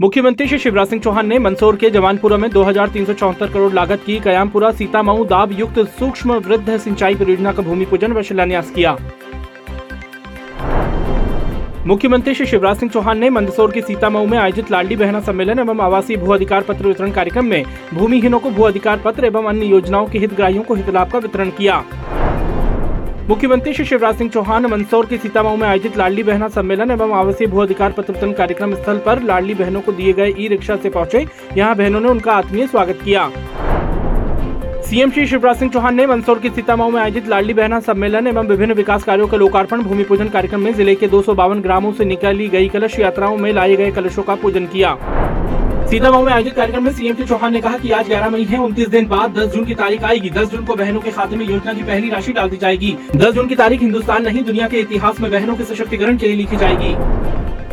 [0.00, 3.50] मुख्यमंत्री श्री शिवराज सिंह चौहान ने मंदसौर के जवानपुरा में दो हज़ार तीन सौ चौहत्तर
[3.52, 8.22] करोड़ लागत की कयामपुरा सीतामऊ दाब युक्त सूक्ष्म वृद्ध सिंचाई परियोजना का भूमि पूजन व
[8.22, 8.96] शिलान्यास किया।
[11.86, 15.80] मुख्यमंत्री श्री शिवराज सिंह चौहान ने मंदसौर के सीतामऊ में आयोजित लाडली बहना सम्मेलन एवं
[15.80, 17.64] आवासीय भू अधिकार पत्र वितरण कार्यक्रम में
[17.94, 21.50] भूमिहीनों को भू अधिकार पत्र एवं अन्य योजनाओं के हितग्राहियों को हित लाभ का वितरण
[21.50, 21.84] किया।
[23.30, 27.46] मुख्यमंत्री श्री शिवराज सिंह चौहान मंदसौर के सीतामऊ में आयोजित लाडली बहना सम्मेलन एवं आवासीय
[27.48, 31.26] भू अधिकार पत्र कार्यक्रम स्थल पर लाडली बहनों को दिए गए ई रिक्शा से पहुँचे।
[31.56, 33.28] यहाँ बहनों ने उनका आत्मीय स्वागत किया।
[34.82, 38.46] सीएम श्री शिवराज सिंह चौहान ने मंदसौर के सीतामऊ में आयोजित लाडली बहना सम्मेलन एवं
[38.46, 42.48] विभिन्न विकास कार्यों का लोकार्पण भूमि पूजन कार्यक्रम में ज़िले के दो ग्रामों से निकाली
[42.48, 44.96] गई कलश यात्राओं में लाए गए कलशों का पूजन किया।
[45.90, 48.88] सीतामऊ में आयोजित कार्यक्रम में सीएम चौहान ने कहा कि आज 11 मई है, उनतीस
[48.88, 51.72] दिन बाद 10 जून की तारीख आएगी। 10 जून को बहनों के खाते में योजना
[51.72, 55.20] की पहली राशि डाल दी जाएगी। 10 जून की तारीख हिंदुस्तान नहीं, दुनिया के इतिहास
[55.20, 56.94] में बहनों के सशक्तिकरण के लिए लिखी जाएगी।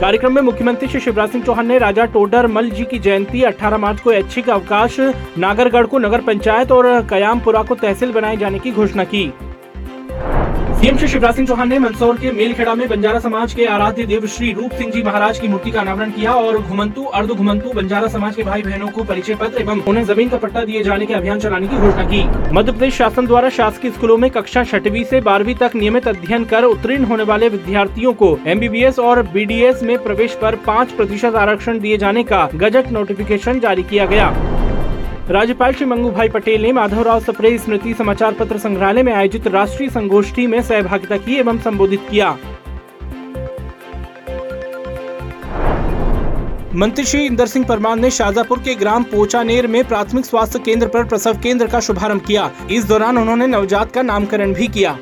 [0.00, 3.78] कार्यक्रम में मुख्यमंत्री श्री शिवराज सिंह चौहान ने राजा टोडर मल जी की जयंती 18
[3.78, 5.00] मार्च को ऐच्छिक अवकाश,
[5.38, 9.32] नागरगढ़ को नगर पंचायत और कयामपुरा को तहसील बनाए जाने की घोषणा की।
[10.82, 14.26] सीएम श्री शिवराज सिंह चौहान ने मंदसौर के मेलखेड़ा में बंजारा समाज के आराध्य देव
[14.26, 18.08] श्री रूप सिंह जी महाराज की मूर्ति का अनावरण किया और घुमंतु अर्ध घुमंतु बंजारा
[18.08, 21.14] समाज के भाई बहनों को परिचय पत्र एवं उन्हें ज़मीन का पट्टा दिए जाने के
[21.14, 22.22] अभियान चलाने की घोषणा की।
[22.54, 26.64] मध्य प्रदेश शासन द्वारा शासकीय स्कूलों में कक्षा छठवीं ऐसी बारहवीं तक नियमित अध्ययन कर
[26.64, 31.98] उत्तीर्ण होने वाले विद्यार्थियों को एमबीबीएस और बीडीएस में प्रवेश आरोप पाँच प्रतिशत आरक्षण दिए
[31.98, 34.51] जाने का गजट नोटिफिकेशन जारी किया गया।
[35.30, 39.88] राज्यपाल श्री मंगू भाई पटेल ने माधवराव सप्रे स्मृति समाचार पत्र संग्रहालय में आयोजित राष्ट्रीय
[39.90, 42.30] संगोष्ठी में सहभागिता की एवं संबोधित किया।
[46.74, 51.04] मंत्री श्री इंदर सिंह परमार ने शाजापुर के ग्राम पोचानेर में प्राथमिक स्वास्थ्य केंद्र पर
[51.04, 54.98] प्रसव केंद्र का शुभारंभ किया। इस दौरान उन्होंने नवजात का नामकरण भी किया।